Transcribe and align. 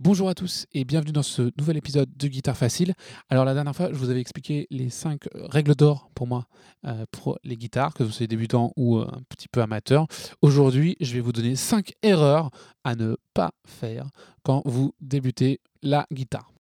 Bonjour 0.00 0.28
à 0.28 0.34
tous 0.34 0.66
et 0.72 0.84
bienvenue 0.84 1.10
dans 1.10 1.24
ce 1.24 1.50
nouvel 1.58 1.76
épisode 1.76 2.08
de 2.16 2.28
Guitare 2.28 2.56
Facile. 2.56 2.94
Alors 3.30 3.44
la 3.44 3.52
dernière 3.52 3.74
fois, 3.74 3.88
je 3.90 3.96
vous 3.96 4.10
avais 4.10 4.20
expliqué 4.20 4.68
les 4.70 4.90
5 4.90 5.22
règles 5.50 5.74
d'or 5.74 6.08
pour 6.14 6.28
moi 6.28 6.46
euh, 6.86 7.04
pour 7.10 7.36
les 7.42 7.56
guitares, 7.56 7.94
que 7.94 8.04
vous 8.04 8.12
soyez 8.12 8.28
débutant 8.28 8.72
ou 8.76 8.98
euh, 8.98 9.08
un 9.12 9.22
petit 9.28 9.48
peu 9.48 9.60
amateur. 9.60 10.06
Aujourd'hui, 10.40 10.96
je 11.00 11.14
vais 11.14 11.20
vous 11.20 11.32
donner 11.32 11.56
5 11.56 11.94
erreurs 12.04 12.50
à 12.84 12.94
ne 12.94 13.16
pas 13.34 13.50
faire 13.66 14.08
quand 14.44 14.62
vous 14.66 14.94
débutez 15.00 15.60
la 15.82 16.06
guitare. 16.12 16.52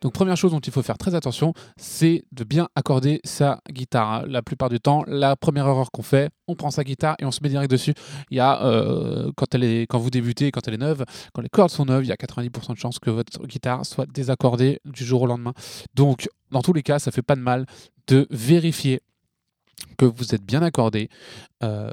Donc 0.00 0.12
première 0.12 0.36
chose 0.36 0.52
dont 0.52 0.60
il 0.60 0.72
faut 0.72 0.82
faire 0.82 0.98
très 0.98 1.14
attention, 1.14 1.52
c'est 1.76 2.24
de 2.32 2.44
bien 2.44 2.68
accorder 2.74 3.20
sa 3.24 3.60
guitare. 3.70 4.26
La 4.26 4.42
plupart 4.42 4.68
du 4.68 4.80
temps, 4.80 5.04
la 5.06 5.36
première 5.36 5.66
erreur 5.66 5.90
qu'on 5.90 6.02
fait, 6.02 6.30
on 6.48 6.54
prend 6.54 6.70
sa 6.70 6.84
guitare 6.84 7.16
et 7.18 7.24
on 7.24 7.30
se 7.30 7.40
met 7.42 7.48
direct 7.48 7.70
dessus. 7.70 7.94
Il 8.30 8.36
y 8.36 8.40
a, 8.40 8.62
euh, 8.64 9.30
quand, 9.36 9.54
elle 9.54 9.64
est, 9.64 9.86
quand 9.86 9.98
vous 9.98 10.10
débutez, 10.10 10.50
quand 10.50 10.66
elle 10.66 10.74
est 10.74 10.78
neuve, 10.78 11.04
quand 11.34 11.42
les 11.42 11.48
cordes 11.48 11.70
sont 11.70 11.84
neuves, 11.84 12.04
il 12.04 12.08
y 12.08 12.12
a 12.12 12.16
90% 12.16 12.72
de 12.72 12.78
chances 12.78 12.98
que 12.98 13.10
votre 13.10 13.46
guitare 13.46 13.84
soit 13.84 14.06
désaccordée 14.06 14.80
du 14.84 15.04
jour 15.04 15.22
au 15.22 15.26
lendemain. 15.26 15.52
Donc 15.94 16.28
dans 16.50 16.62
tous 16.62 16.72
les 16.72 16.82
cas, 16.82 16.98
ça 16.98 17.10
fait 17.10 17.22
pas 17.22 17.36
de 17.36 17.42
mal 17.42 17.66
de 18.06 18.26
vérifier 18.30 19.00
que 19.96 20.04
vous 20.04 20.34
êtes 20.34 20.44
bien 20.44 20.62
accordé 20.62 21.08
euh, 21.62 21.90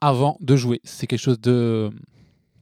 avant 0.00 0.36
de 0.40 0.56
jouer. 0.56 0.80
C'est 0.84 1.06
quelque 1.06 1.20
chose 1.20 1.40
de 1.40 1.90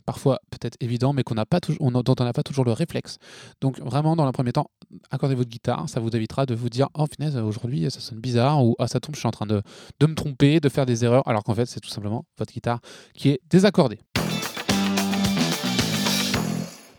parfois 0.06 0.41
peut-être 0.51 0.77
évident, 0.80 1.12
mais 1.12 1.23
dont 1.23 1.33
on 1.33 2.24
n'a 2.24 2.33
pas 2.33 2.42
toujours 2.42 2.65
le 2.65 2.73
réflexe. 2.73 3.19
Donc 3.60 3.78
vraiment, 3.80 4.16
dans 4.16 4.24
le 4.24 4.32
premier 4.32 4.52
temps, 4.52 4.70
accordez 5.10 5.34
votre 5.34 5.51
guitare, 5.51 5.88
ça 5.88 6.01
vous 6.01 6.09
évitera 6.10 6.46
de 6.46 6.55
vous 6.55 6.70
dire 6.70 6.88
oh 6.95 7.06
finesse, 7.06 7.34
aujourd'hui 7.34 7.91
ça 7.91 8.01
sonne 8.01 8.20
bizarre 8.20 8.65
ou 8.65 8.77
ah 8.79 8.87
ça 8.87 9.01
tombe, 9.01 9.15
je 9.15 9.20
suis 9.20 9.29
en 9.29 9.32
train 9.32 9.46
de, 9.46 9.62
de 10.01 10.06
me 10.06 10.15
tromper, 10.15 10.60
de 10.60 10.69
faire 10.69 10.87
des 10.87 11.05
erreurs, 11.05 11.27
alors 11.29 11.42
qu'en 11.42 11.55
fait 11.55 11.66
c'est 11.66 11.80
tout 11.80 11.91
simplement 11.91 12.24
votre 12.38 12.52
guitare 12.52 12.80
qui 13.15 13.30
est 13.30 13.40
désaccordée. 13.51 13.98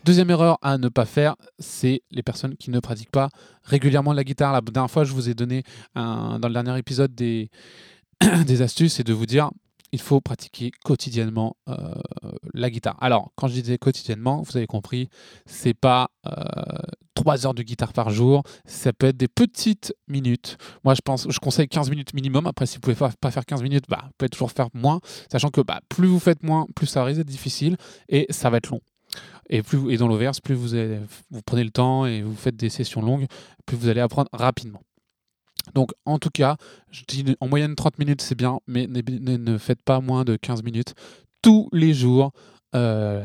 Deuxième 0.04 0.30
erreur 0.30 0.58
à 0.62 0.78
ne 0.78 0.88
pas 0.88 1.04
faire, 1.04 1.36
c'est 1.58 2.02
les 2.10 2.22
personnes 2.22 2.56
qui 2.56 2.70
ne 2.70 2.80
pratiquent 2.80 3.10
pas 3.10 3.28
régulièrement 3.62 4.14
la 4.14 4.24
guitare. 4.24 4.54
La 4.54 4.62
dernière 4.62 4.90
fois, 4.90 5.04
je 5.04 5.12
vous 5.12 5.28
ai 5.28 5.34
donné 5.34 5.64
dans 5.94 6.38
le 6.42 6.48
dernier 6.50 6.78
épisode 6.78 7.14
des, 7.14 7.50
des 8.46 8.62
astuces 8.62 9.00
et 9.00 9.04
de 9.04 9.12
vous 9.12 9.26
dire 9.26 9.50
il 9.92 10.00
faut 10.00 10.20
pratiquer 10.20 10.70
quotidiennement 10.84 11.56
euh, 11.68 11.94
la 12.54 12.70
guitare. 12.70 12.96
Alors, 13.00 13.32
quand 13.36 13.48
je 13.48 13.54
disais 13.54 13.78
quotidiennement, 13.78 14.42
vous 14.42 14.56
avez 14.56 14.66
compris, 14.66 15.08
c'est 15.46 15.74
pas 15.74 16.10
euh, 16.26 16.32
trois 17.14 17.46
heures 17.46 17.54
de 17.54 17.62
guitare 17.62 17.92
par 17.92 18.10
jour, 18.10 18.42
ça 18.64 18.92
peut 18.92 19.08
être 19.08 19.16
des 19.16 19.28
petites 19.28 19.94
minutes. 20.06 20.56
Moi, 20.84 20.94
je 20.94 21.00
pense, 21.04 21.26
je 21.30 21.38
conseille 21.38 21.68
15 21.68 21.90
minutes 21.90 22.14
minimum. 22.14 22.46
Après, 22.46 22.66
si 22.66 22.76
vous 22.76 22.80
pouvez 22.80 22.96
pas, 23.20 23.30
faire 23.30 23.46
15 23.46 23.62
minutes, 23.62 23.84
bah, 23.88 24.02
vous 24.04 24.12
pouvez 24.18 24.28
toujours 24.28 24.52
faire 24.52 24.68
moins, 24.74 25.00
sachant 25.30 25.50
que 25.50 25.60
bah, 25.60 25.80
plus 25.88 26.08
vous 26.08 26.20
faites 26.20 26.42
moins, 26.42 26.66
plus 26.74 26.86
ça 26.86 27.04
risque 27.04 27.18
d'être 27.18 27.28
difficile 27.28 27.76
et 28.08 28.26
ça 28.30 28.50
va 28.50 28.58
être 28.58 28.70
long. 28.70 28.80
Et, 29.50 29.62
plus, 29.62 29.90
et 29.90 29.96
dans 29.96 30.08
l'inverse, 30.08 30.40
plus 30.40 30.54
vous, 30.54 30.76
vous 31.30 31.42
prenez 31.42 31.64
le 31.64 31.70
temps 31.70 32.04
et 32.04 32.22
vous 32.22 32.36
faites 32.36 32.56
des 32.56 32.68
sessions 32.68 33.00
longues, 33.00 33.26
plus 33.64 33.76
vous 33.76 33.88
allez 33.88 34.00
apprendre 34.00 34.28
rapidement. 34.32 34.82
Donc 35.74 35.92
en 36.04 36.18
tout 36.18 36.30
cas, 36.30 36.56
je 36.90 37.02
dis 37.06 37.24
en 37.40 37.48
moyenne 37.48 37.74
30 37.74 37.98
minutes 37.98 38.22
c'est 38.22 38.34
bien, 38.34 38.60
mais 38.66 38.86
ne, 38.86 39.58
faites 39.58 39.82
pas 39.82 40.00
moins 40.00 40.24
de 40.24 40.36
15 40.36 40.62
minutes 40.62 40.94
tous 41.42 41.68
les 41.72 41.94
jours. 41.94 42.32
Euh, 42.74 43.22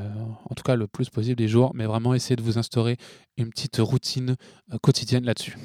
en 0.49 0.55
tout 0.55 0.63
cas 0.63 0.75
le 0.75 0.87
plus 0.87 1.09
possible 1.09 1.35
des 1.35 1.49
jours, 1.49 1.71
mais 1.73 1.85
vraiment 1.85 2.13
essayez 2.13 2.37
de 2.37 2.41
vous 2.41 2.57
instaurer 2.57 2.95
une 3.37 3.49
petite 3.49 3.77
routine 3.77 4.37
euh, 4.71 4.77
quotidienne 4.81 5.25
là-dessus. 5.25 5.57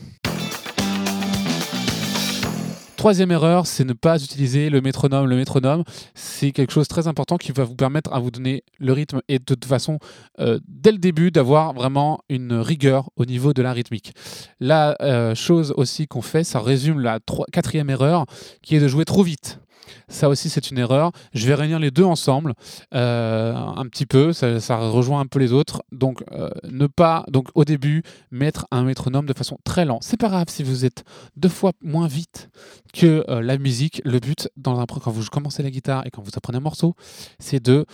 Troisième 2.98 3.30
erreur, 3.30 3.68
c'est 3.68 3.84
ne 3.84 3.92
pas 3.92 4.20
utiliser 4.20 4.70
le 4.70 4.80
métronome. 4.80 5.27
Le 5.27 5.36
métronome, 5.36 5.84
c'est 6.16 6.50
quelque 6.50 6.72
chose 6.72 6.88
de 6.88 6.92
très 6.92 7.06
important 7.06 7.36
qui 7.36 7.52
va 7.52 7.62
vous 7.62 7.77
permettre 7.77 8.12
à 8.12 8.18
vous 8.18 8.32
donner 8.32 8.64
le 8.80 8.92
rythme 8.92 9.20
et 9.28 9.38
de 9.38 9.44
toute 9.44 9.66
façon, 9.66 10.00
euh, 10.41 10.59
dès 10.66 10.91
le 10.91 10.98
début, 10.98 11.31
d'avoir 11.31 11.75
vraiment 11.75 12.19
une 12.28 12.54
rigueur 12.54 13.10
au 13.14 13.25
niveau 13.25 13.53
de 13.53 13.62
la 13.62 13.72
rythmique. 13.72 14.14
La 14.59 14.97
euh, 15.00 15.36
chose 15.36 15.72
aussi 15.76 16.09
qu'on 16.09 16.22
fait, 16.22 16.42
ça 16.42 16.59
résume 16.59 16.98
la 16.98 17.20
quatrième 17.53 17.88
erreur, 17.88 18.26
qui 18.62 18.75
est 18.75 18.81
de 18.81 18.88
jouer 18.88 19.04
trop 19.04 19.22
vite. 19.22 19.60
Ça 20.09 20.28
aussi, 20.28 20.49
c'est 20.50 20.71
une 20.71 20.78
erreur. 20.78 21.12
Je 21.32 21.47
vais 21.47 21.54
réunir 21.54 21.78
les 21.78 21.91
deux 21.91 22.04
ensemble 22.04 22.54
euh, 22.94 23.54
un 23.54 23.84
petit 23.87 24.06
peu. 24.06 24.32
Ça, 24.32 24.76
rejoint 24.76 25.21
un 25.21 25.26
peu 25.26 25.38
les 25.38 25.53
autres. 25.53 25.82
Donc, 25.93 26.22
euh, 26.32 26.49
ne 26.65 26.87
pas, 26.87 27.25
donc 27.28 27.49
au 27.54 27.65
début, 27.65 28.03
mettre 28.31 28.66
un 28.71 28.84
métronome 28.84 29.27
de 29.27 29.32
façon 29.32 29.59
très 29.65 29.84
lente. 29.84 30.03
C'est 30.03 30.16
pas 30.16 30.28
grave 30.28 30.47
si 30.48 30.62
vous 30.62 30.84
êtes 30.84 31.04
deux 31.37 31.48
fois 31.48 31.72
moins 31.82 32.09
vite 32.09 32.50
que 32.93 33.25
euh, 33.28 33.41
la 33.41 33.59
musique. 33.59 34.00
Le 34.04 34.19
but, 34.19 34.48
dans 34.56 34.81
un, 34.81 34.87
quand 34.87 35.10
vous 35.10 35.25
commencez 35.27 35.62
la 35.62 35.71
guitare 35.71 36.06
et 36.06 36.10
quand 36.10 36.22
vous 36.22 36.32
apprenez 36.37 36.59
un 36.59 36.62
morceau, 36.62 36.94
c'est 37.38 37.62
de 37.62 37.84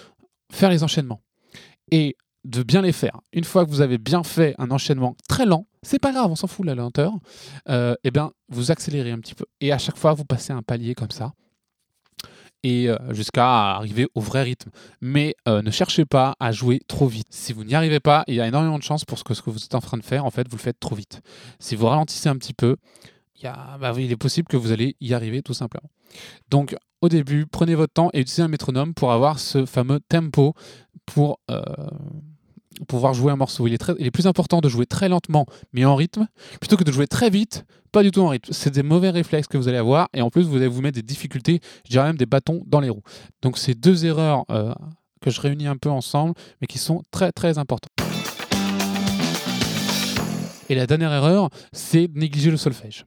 faire 0.53 0.71
les 0.71 0.83
enchaînements. 0.83 1.21
Et 1.91 2.17
de 2.45 2.63
bien 2.63 2.83
les 2.83 2.93
faire. 2.93 3.21
Une 3.33 3.45
fois 3.45 3.65
que 3.65 3.71
vous 3.71 3.81
avez 3.81 3.97
bien 3.97 4.23
fait 4.23 4.55
un 4.59 4.71
enchaînement 4.71 5.17
très 5.29 5.47
lent, 5.47 5.67
c'est 5.83 5.99
pas 5.99 6.13
grave, 6.13 6.31
on 6.31 6.37
s'en 6.37 6.47
fout 6.47 6.67
la 6.67 6.75
lenteur, 6.75 7.13
eh 7.67 8.11
bien 8.13 8.33
vous 8.51 8.71
accélérez 8.71 9.13
un 9.13 9.19
petit 9.19 9.35
peu. 9.35 9.47
Et 9.61 9.73
à 9.73 9.79
chaque 9.79 9.97
fois, 9.97 10.13
vous 10.13 10.27
passez 10.27 10.53
un 10.53 10.63
palier 10.63 10.95
comme 10.95 11.11
ça 11.11 11.33
et 12.65 12.89
euh, 12.89 12.97
jusqu'à 13.11 13.77
arriver 13.77 14.09
au 14.15 14.21
vrai 14.21 14.43
rythme. 14.43 14.71
Mais 15.01 15.37
euh, 15.47 15.63
ne 15.63 15.71
cherchez 15.71 16.05
pas 16.05 16.35
à 16.41 16.51
jouer 16.51 16.81
trop 16.89 17.07
vite. 17.07 17.29
Si 17.31 17.53
vous 17.53 17.63
n'y 17.63 17.75
arrivez 17.75 18.01
pas, 18.01 18.25
il 18.27 18.35
y 18.35 18.41
a 18.41 18.49
énormément 18.49 18.79
de 18.79 18.83
chances 18.83 19.05
pour 19.05 19.19
ce 19.19 19.25
que, 19.25 19.35
ce 19.35 19.43
que 19.43 19.51
vous 19.51 19.63
êtes 19.63 19.75
en 19.75 19.81
train 19.81 19.99
de 19.99 20.03
faire, 20.03 20.25
en 20.25 20.31
fait, 20.31 20.49
vous 20.49 20.57
le 20.57 20.63
faites 20.63 20.81
trop 20.81 20.97
vite. 20.97 21.21
Si 21.61 21.77
vous 21.77 21.87
ralentissez 21.87 22.29
un 22.29 22.37
petit 22.37 22.55
peu, 22.55 22.77
il, 23.41 23.53
bah, 23.79 23.93
il 23.99 24.11
est 24.11 24.17
possible 24.17 24.49
que 24.49 24.57
vous 24.57 24.73
allez 24.73 24.97
y 25.01 25.13
arriver 25.15 25.43
tout 25.43 25.55
simplement. 25.55 25.91
Donc, 26.51 26.75
au 27.03 27.09
début, 27.11 27.47
prenez 27.47 27.75
votre 27.75 27.93
temps 27.93 28.09
et 28.15 28.21
utilisez 28.21 28.43
un 28.43 28.49
métronome 28.49 28.95
pour 28.95 29.13
avoir 29.13 29.39
ce 29.39 29.67
fameux 29.67 30.01
tempo 30.01 30.55
pour 31.05 31.39
euh, 31.51 31.63
pouvoir 32.95 33.13
jouer 33.13 33.33
un 33.33 33.37
morceau. 33.37 33.67
Il 33.67 33.75
est, 33.75 33.79
très, 33.79 33.95
il 33.99 34.07
est 34.07 34.13
plus 34.13 34.29
important 34.29 34.61
de 34.61 34.69
jouer 34.69 34.87
très 34.87 35.09
lentement, 35.09 35.47
mais 35.73 35.85
en 35.85 35.97
rythme, 35.97 36.29
plutôt 36.61 36.77
que 36.77 36.85
de 36.85 36.93
jouer 36.93 37.09
très 37.09 37.29
vite, 37.29 37.65
pas 37.91 38.05
du 38.05 38.13
tout 38.13 38.21
en 38.21 38.29
rythme. 38.29 38.53
C'est 38.53 38.71
des 38.71 38.85
mauvais 38.85 39.11
réflexes 39.11 39.49
que 39.49 39.59
vous 39.59 39.67
allez 39.67 39.79
avoir, 39.79 40.09
et 40.15 40.23
en 40.23 40.31
plus, 40.31 40.45
vous 40.45 40.57
allez 40.57 40.69
vous 40.69 40.81
mettre 40.81 40.95
des 40.95 41.03
difficultés, 41.03 41.61
je 41.85 41.91
dirais 41.91 42.07
même 42.07 42.17
des 42.17 42.27
bâtons 42.27 42.63
dans 42.67 42.79
les 42.79 42.91
roues. 42.91 43.03
Donc, 43.43 43.59
c'est 43.59 43.75
deux 43.75 44.07
erreurs 44.07 44.45
euh, 44.51 44.73
que 45.21 45.31
je 45.31 45.41
réunis 45.41 45.67
un 45.67 45.77
peu 45.77 45.91
ensemble, 45.91 46.35
mais 46.61 46.69
qui 46.69 46.79
sont 46.79 47.03
très 47.11 47.33
très 47.33 47.59
importantes. 47.59 47.91
Et 50.69 50.77
la 50.77 50.87
dernière 50.87 51.13
erreur, 51.13 51.51
c'est 51.73 52.09
négliger 52.15 52.53
le 52.53 52.57
solfège. 52.57 53.07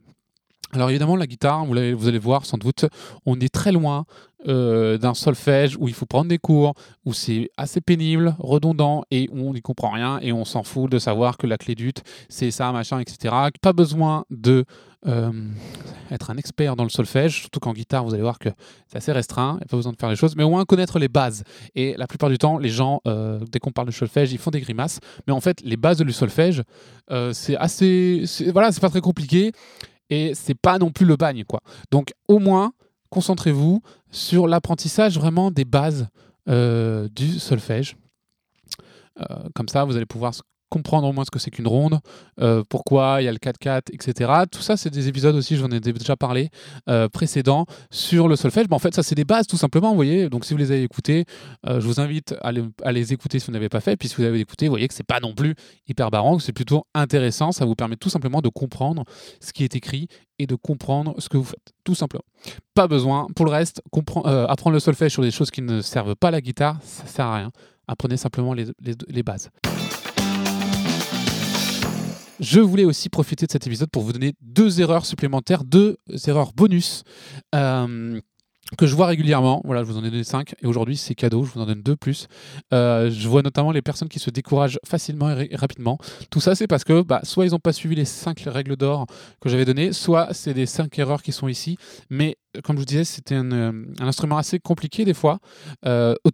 Alors 0.73 0.89
évidemment, 0.89 1.15
la 1.15 1.27
guitare, 1.27 1.65
vous 1.65 1.77
allez, 1.77 2.19
voir 2.19 2.45
sans 2.45 2.57
doute, 2.57 2.85
on 3.25 3.39
est 3.39 3.53
très 3.53 3.71
loin 3.71 4.05
euh, 4.47 4.97
d'un 4.97 5.13
solfège 5.13 5.77
où 5.79 5.87
il 5.87 5.93
faut 5.93 6.05
prendre 6.05 6.27
des 6.27 6.37
cours, 6.37 6.73
où 7.05 7.13
c'est 7.13 7.49
assez 7.55 7.79
pénible, 7.79 8.35
redondant 8.37 9.03
et 9.09 9.29
on 9.31 9.53
n'y 9.53 9.61
comprend 9.61 9.89
rien 9.89 10.19
et 10.21 10.33
on 10.33 10.43
s'en 10.43 10.63
fout 10.63 10.91
de 10.91 10.99
savoir 10.99 11.37
que 11.37 11.47
la 11.47 11.57
clé 11.57 11.73
d'ut, 11.73 11.93
c'est 12.27 12.51
ça, 12.51 12.71
machin, 12.73 12.99
etc. 12.99 13.33
Pas 13.61 13.71
besoin 13.71 14.25
de 14.29 14.65
euh, 15.07 15.31
être 16.11 16.31
un 16.31 16.37
expert 16.37 16.75
dans 16.75 16.83
le 16.83 16.89
solfège, 16.89 17.39
surtout 17.39 17.61
qu'en 17.61 17.71
guitare, 17.71 18.03
vous 18.03 18.13
allez 18.13 18.23
voir 18.23 18.37
que 18.37 18.49
c'est 18.87 18.97
assez 18.97 19.13
restreint, 19.13 19.53
il 19.53 19.57
n'y 19.57 19.63
a 19.63 19.67
pas 19.67 19.77
besoin 19.77 19.93
de 19.93 19.97
faire 19.97 20.09
les 20.09 20.17
choses, 20.17 20.35
mais 20.35 20.43
au 20.43 20.49
moins 20.49 20.65
connaître 20.65 20.99
les 20.99 21.07
bases. 21.07 21.43
Et 21.75 21.95
la 21.97 22.07
plupart 22.07 22.29
du 22.29 22.37
temps, 22.37 22.57
les 22.57 22.69
gens, 22.69 22.99
euh, 23.07 23.39
dès 23.51 23.59
qu'on 23.59 23.71
parle 23.71 23.87
de 23.87 23.93
solfège, 23.93 24.33
ils 24.33 24.37
font 24.37 24.51
des 24.51 24.61
grimaces, 24.61 24.99
mais 25.27 25.33
en 25.33 25.39
fait, 25.39 25.61
les 25.61 25.77
bases 25.77 25.97
du 25.97 26.11
solfège, 26.11 26.63
c'est 27.31 27.55
assez... 27.55 28.25
Voilà, 28.51 28.73
c'est 28.73 28.81
pas 28.81 28.89
très 28.89 28.99
compliqué 28.99 29.53
et 30.09 30.33
c'est 30.35 30.59
pas 30.59 30.77
non 30.77 30.91
plus 30.91 31.05
le 31.05 31.15
bagne 31.15 31.43
quoi. 31.43 31.61
Donc 31.91 32.13
au 32.27 32.39
moins 32.39 32.73
concentrez-vous 33.09 33.81
sur 34.11 34.47
l'apprentissage 34.47 35.17
vraiment 35.17 35.51
des 35.51 35.65
bases 35.65 36.07
euh, 36.49 37.07
du 37.15 37.39
solfège. 37.39 37.97
Euh, 39.19 39.49
comme 39.55 39.67
ça, 39.67 39.83
vous 39.83 39.95
allez 39.95 40.05
pouvoir 40.05 40.33
comprendre 40.69 41.07
au 41.07 41.13
moins 41.13 41.25
ce 41.25 41.31
que 41.31 41.39
c'est 41.39 41.51
qu'une 41.51 41.67
ronde, 41.67 41.99
euh, 42.39 42.63
pourquoi 42.69 43.21
il 43.21 43.25
y 43.25 43.27
a 43.27 43.31
le 43.31 43.37
4-4, 43.37 43.93
etc. 43.93 44.31
Tout 44.51 44.61
ça, 44.61 44.77
c'est 44.77 44.89
des 44.89 45.07
épisodes 45.07 45.35
aussi, 45.35 45.55
j'en 45.55 45.69
ai 45.69 45.79
déjà 45.79 46.15
parlé 46.15 46.49
euh, 46.89 47.07
précédents 47.07 47.65
sur 47.89 48.27
le 48.27 48.35
solfège. 48.35 48.65
Mais 48.69 48.75
en 48.75 48.79
fait, 48.79 48.93
ça, 48.93 49.03
c'est 49.03 49.15
des 49.15 49.25
bases 49.25 49.47
tout 49.47 49.57
simplement, 49.57 49.89
vous 49.89 49.95
voyez. 49.95 50.29
Donc, 50.29 50.45
si 50.45 50.53
vous 50.53 50.57
les 50.57 50.71
avez 50.71 50.83
écoutés, 50.83 51.25
euh, 51.65 51.79
je 51.79 51.87
vous 51.87 51.99
invite 51.99 52.35
à 52.41 52.51
les, 52.91 53.13
écouter 53.13 53.39
si 53.39 53.47
vous 53.47 53.53
n'avez 53.53 53.69
pas 53.69 53.79
fait. 53.79 53.95
Puis, 53.95 54.09
si 54.09 54.15
vous 54.15 54.23
avez 54.23 54.39
écouté, 54.39 54.67
vous 54.67 54.73
voyez 54.73 54.87
que 54.87 54.93
c'est 54.93 55.03
pas 55.03 55.19
non 55.19 55.33
plus 55.33 55.55
hyper 55.87 56.11
baroque, 56.11 56.41
c'est 56.41 56.53
plutôt 56.53 56.85
intéressant. 56.93 57.51
Ça 57.51 57.65
vous 57.65 57.75
permet 57.75 57.95
tout 57.95 58.09
simplement 58.09 58.41
de 58.41 58.49
comprendre 58.49 59.03
ce 59.39 59.53
qui 59.53 59.63
est 59.63 59.75
écrit 59.75 60.07
et 60.39 60.47
de 60.47 60.55
comprendre 60.55 61.15
ce 61.19 61.29
que 61.29 61.37
vous 61.37 61.45
faites, 61.45 61.73
tout 61.83 61.95
simplement. 61.95 62.23
Pas 62.73 62.87
besoin. 62.87 63.27
Pour 63.35 63.45
le 63.45 63.51
reste, 63.51 63.81
apprendre 64.25 64.73
le 64.73 64.79
solfège 64.79 65.13
sur 65.13 65.23
des 65.23 65.31
choses 65.31 65.49
qui 65.49 65.61
ne 65.61 65.81
servent 65.81 66.15
pas 66.15 66.29
la 66.29 66.41
guitare, 66.41 66.77
ça 66.83 67.05
sert 67.07 67.25
à 67.25 67.37
rien. 67.37 67.51
Apprenez 67.87 68.17
simplement 68.17 68.53
les 68.53 69.23
bases. 69.23 69.49
Je 72.39 72.59
voulais 72.59 72.85
aussi 72.85 73.09
profiter 73.09 73.47
de 73.47 73.51
cet 73.51 73.65
épisode 73.65 73.89
pour 73.89 74.03
vous 74.03 74.13
donner 74.13 74.33
deux 74.41 74.79
erreurs 74.79 75.05
supplémentaires, 75.05 75.63
deux 75.63 75.97
erreurs 76.27 76.53
bonus. 76.53 77.03
Euh, 77.55 78.19
que 78.77 78.85
je 78.85 78.93
vois 78.95 79.07
régulièrement. 79.07 79.61
Voilà, 79.63 79.83
je 79.83 79.87
vous 79.87 79.97
en 79.97 80.03
ai 80.03 80.11
donné 80.11 80.25
5 80.25 80.53
et 80.61 80.67
aujourd'hui 80.67 80.97
c'est 80.97 81.15
cadeau, 81.15 81.45
je 81.45 81.51
vous 81.53 81.61
en 81.61 81.65
donne 81.65 81.81
deux 81.81 81.95
plus. 81.95 82.27
Euh, 82.73 83.09
je 83.09 83.27
vois 83.27 83.41
notamment 83.41 83.71
les 83.71 83.81
personnes 83.81 84.09
qui 84.09 84.19
se 84.19 84.29
découragent 84.29 84.77
facilement 84.85 85.31
et 85.31 85.55
rapidement. 85.55 85.97
Tout 86.29 86.41
ça 86.41 86.53
c'est 86.53 86.67
parce 86.67 86.83
que 86.83 87.01
bah, 87.01 87.21
soit 87.23 87.45
ils 87.45 87.51
n'ont 87.51 87.59
pas 87.59 87.71
suivi 87.71 87.95
les 87.95 88.05
5 88.05 88.41
règles 88.47 88.75
d'or 88.75 89.07
que 89.39 89.47
j'avais 89.47 89.65
données, 89.65 89.93
soit 89.93 90.33
c'est 90.33 90.53
des 90.53 90.65
5 90.65 90.99
erreurs 90.99 91.23
qui 91.23 91.31
sont 91.31 91.47
ici. 91.47 91.77
Mais 92.09 92.35
comme 92.63 92.75
je 92.75 92.81
vous 92.81 92.85
disais, 92.85 93.05
c'était 93.05 93.35
un, 93.35 93.51
euh, 93.51 93.85
instrument 93.99 94.37
assez 94.37 94.59
compliqué 94.59 95.05
des 95.05 95.13
fois, 95.13 95.39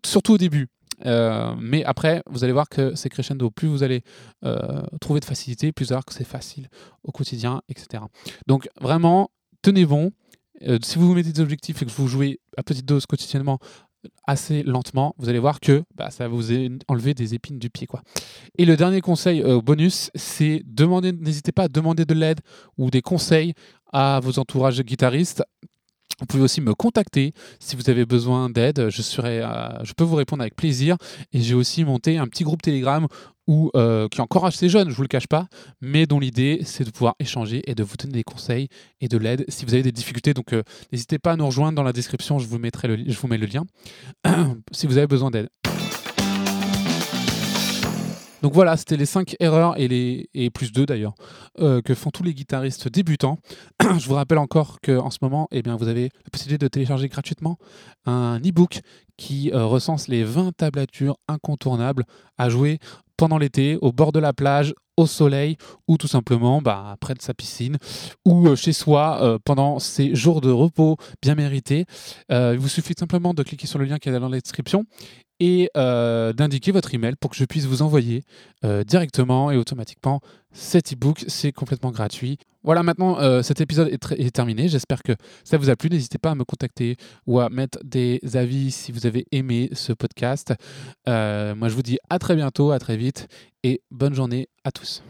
surtout 0.03 0.33
au 0.33 0.38
début. 0.38 0.69
Mais 1.03 1.83
après, 1.83 2.23
vous 2.29 2.44
allez 2.44 2.53
voir 2.53 2.69
que 2.69 2.95
c'est 2.95 3.09
crescendo. 3.09 3.50
Plus 3.50 3.67
vous 3.67 3.83
allez 3.83 4.03
trouver 5.01 5.19
de 5.19 5.25
facilité, 5.25 5.71
plus 5.71 5.85
vous 5.85 5.94
allez 5.94 5.97
voir 5.97 6.05
que 6.05 6.13
c'est 6.13 6.23
facile 6.23 6.69
au 7.03 7.11
quotidien, 7.11 7.61
etc. 7.69 8.03
Donc 8.47 8.69
vraiment, 8.79 9.29
tenez 9.63 9.85
bon. 9.85 10.11
Euh, 10.61 10.77
si 10.83 11.00
vous 11.00 11.07
vous 11.07 11.15
mettez 11.15 11.31
des 11.31 11.41
objectifs 11.41 11.81
et 11.81 11.85
que 11.85 11.91
vous 11.91 12.07
jouez 12.07 12.39
à 12.57 12.63
petite 12.63 12.85
dose 12.85 13.05
quotidiennement 13.05 13.59
assez 14.27 14.63
lentement, 14.63 15.15
vous 15.17 15.29
allez 15.29 15.39
voir 15.39 15.59
que 15.59 15.83
bah, 15.95 16.09
ça 16.11 16.27
va 16.27 16.35
vous 16.35 16.51
enlever 16.88 17.13
des 17.13 17.33
épines 17.33 17.57
du 17.57 17.69
pied. 17.69 17.88
Quoi. 17.88 18.01
Et 18.57 18.65
le 18.65 18.75
dernier 18.75 19.01
conseil 19.01 19.41
euh, 19.41 19.61
bonus, 19.61 20.11
c'est 20.13 20.61
demander, 20.65 21.13
n'hésitez 21.13 21.51
pas 21.51 21.63
à 21.63 21.67
demander 21.69 22.05
de 22.05 22.13
l'aide 22.13 22.41
ou 22.77 22.89
des 22.89 23.01
conseils 23.01 23.53
à 23.91 24.19
vos 24.21 24.39
entourages 24.39 24.81
guitaristes. 24.81 25.44
Vous 26.19 26.27
pouvez 26.27 26.44
aussi 26.44 26.61
me 26.61 26.73
contacter 26.73 27.33
si 27.59 27.75
vous 27.75 27.89
avez 27.89 28.05
besoin 28.05 28.50
d'aide. 28.50 28.89
Je, 28.89 29.01
serai, 29.01 29.41
euh, 29.41 29.83
je 29.83 29.94
peux 29.94 30.03
vous 30.03 30.15
répondre 30.15 30.41
avec 30.41 30.55
plaisir. 30.55 30.95
Et 31.33 31.41
j'ai 31.41 31.55
aussi 31.55 31.83
monté 31.83 32.17
un 32.17 32.27
petit 32.27 32.44
groupe 32.44 32.61
Telegram 32.61 33.07
ou 33.47 33.71
euh, 33.75 34.07
qui 34.07 34.19
est 34.19 34.21
encore 34.21 34.45
assez 34.45 34.69
jeune, 34.69 34.89
je 34.89 34.95
vous 34.95 35.01
le 35.01 35.09
cache 35.09 35.27
pas, 35.27 35.47
mais 35.81 36.05
dont 36.05 36.19
l'idée 36.19 36.61
c'est 36.63 36.85
de 36.85 36.91
pouvoir 36.91 37.15
échanger 37.19 37.61
et 37.69 37.75
de 37.75 37.83
vous 37.83 37.97
donner 37.97 38.13
des 38.13 38.23
conseils 38.23 38.69
et 39.01 39.09
de 39.09 39.17
l'aide 39.17 39.44
si 39.50 39.65
vous 39.65 39.73
avez 39.73 39.83
des 39.83 39.91
difficultés. 39.91 40.33
Donc 40.33 40.53
euh, 40.53 40.63
n'hésitez 40.91 41.19
pas 41.19 41.33
à 41.33 41.35
nous 41.35 41.45
rejoindre 41.45 41.75
dans 41.75 41.83
la 41.83 41.94
description, 41.94 42.39
je 42.39 42.47
vous, 42.47 42.57
mettrai 42.57 42.88
le, 42.88 42.97
je 43.05 43.19
vous 43.19 43.27
mets 43.27 43.38
le 43.38 43.47
lien 43.47 43.63
si 44.71 44.88
vous 44.88 44.97
avez 44.97 45.07
besoin 45.07 45.29
d'aide. 45.29 45.50
Donc 48.44 48.54
voilà, 48.54 48.78
c'était 48.78 48.98
les 48.98 49.06
5 49.06 49.38
erreurs 49.40 49.80
et, 49.80 49.88
les, 49.88 50.30
et 50.34 50.50
plus 50.50 50.72
2 50.72 50.86
d'ailleurs 50.86 51.16
euh, 51.60 51.81
que 51.81 51.95
font 51.95 52.12
tous 52.12 52.24
les 52.24 52.34
guitaristes 52.34 52.90
débutants. 52.90 53.40
Je 53.98 54.06
vous 54.07 54.13
rappelle 54.16 54.38
encore 54.38 54.80
qu'en 54.81 55.10
ce 55.10 55.19
moment, 55.22 55.48
eh 55.51 55.62
vous 55.62 55.88
avez 55.88 56.10
la 56.25 56.30
possibilité 56.31 56.63
de 56.63 56.68
télécharger 56.68 57.07
gratuitement 57.07 57.57
un 58.06 58.40
e-book 58.40 58.81
qui 59.18 59.51
recense 59.51 60.10
les 60.10 60.24
20 60.24 60.51
tablatures 60.57 61.16
incontournables 61.28 62.04
à 62.38 62.50
jouer 62.50 62.80
pendant 63.18 63.38
l'été, 63.38 63.78
au 63.81 63.92
bord 63.92 64.12
de 64.12 64.19
la 64.19 64.34
plage, 64.34 64.74
au 64.98 65.07
soleil, 65.07 65.57
ou 65.88 65.98
tout 65.98 66.07
simplement 66.07 66.62
bah, 66.62 66.96
près 67.00 67.13
de 67.13 67.22
sa 67.22 67.34
piscine, 67.34 67.78
ou 68.25 68.48
euh, 68.48 68.56
chez 68.56 68.74
soi 68.74 69.19
euh, 69.22 69.39
pendant 69.44 69.80
ces 69.80 70.13
jours 70.16 70.42
de 70.42 70.51
repos 70.51 70.98
bien 71.22 71.36
mérités. 71.36 71.86
Euh, 72.31 72.51
il 72.54 72.60
vous 72.60 72.68
suffit 72.68 72.94
simplement 72.98 73.34
de 73.34 73.44
cliquer 73.44 73.68
sur 73.68 73.80
le 73.80 73.86
lien 73.86 73.98
qui 73.98 74.10
est 74.10 74.19
dans 74.19 74.30
la 74.30 74.39
description 74.39 74.86
et 75.44 75.69
d'indiquer 75.75 76.72
votre 76.72 76.94
email 76.94 77.16
pour 77.19 77.31
que 77.31 77.38
je 77.38 77.45
puisse 77.45 77.66
vous 77.66 77.81
envoyer 77.81 78.24
directement 78.86 79.51
et 79.51 79.57
automatiquement 79.57 80.22
cet 80.54 80.94
e-book. 80.94 81.25
C'est 81.28 81.51
complètement 81.51 81.92
gratuit. 81.92 82.38
Voilà, 82.63 82.81
maintenant, 82.81 83.19
euh, 83.19 83.42
cet 83.42 83.60
épisode 83.60 83.90
est, 83.90 84.31
terminé. 84.31 84.69
J'espère 84.69 85.04
que 85.04 85.13
ça 85.44 85.57
vous 85.57 85.69
a 85.69 85.75
plu. 85.75 85.90
N'hésitez 85.90 86.18
pas 86.18 86.31
à 86.31 86.36
me 86.36 86.45
contacter 86.45 86.95
ou 87.28 87.40
à 87.40 87.50
mettre 87.50 87.80
des 87.84 88.22
avis 88.36 88.72
si 88.72 88.92
vous 88.92 89.06
avez 89.06 89.25
aimé 89.31 89.69
ce 89.74 89.92
podcast. 89.92 90.54
Euh, 91.10 91.56
moi, 91.56 91.68
je 91.68 91.75
vous 91.75 91.84
dis 91.84 91.98
à 92.10 92.19
très 92.19 92.36
bientôt, 92.36 92.72
à 92.72 92.80
très 92.80 92.96
vite 92.96 93.28
et 93.63 93.81
bonne 93.92 94.13
journée 94.13 94.48
à 94.63 94.72
tous. 94.72 95.04